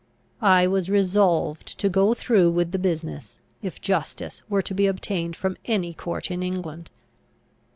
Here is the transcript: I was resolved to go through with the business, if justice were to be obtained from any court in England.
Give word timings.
I 0.41 0.65
was 0.65 0.89
resolved 0.89 1.77
to 1.79 1.87
go 1.87 2.15
through 2.15 2.49
with 2.53 2.71
the 2.71 2.79
business, 2.79 3.37
if 3.61 3.79
justice 3.79 4.41
were 4.49 4.63
to 4.63 4.73
be 4.73 4.87
obtained 4.87 5.35
from 5.35 5.57
any 5.65 5.93
court 5.93 6.31
in 6.31 6.41
England. 6.41 6.89